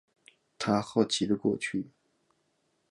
[0.57, 1.85] 他好奇的过去